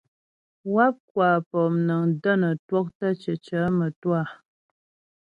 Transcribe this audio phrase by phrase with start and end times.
[0.73, 4.21] Wáp kwa pɔmnəŋ də́ nə twɔktə́ cicə mə́twâ.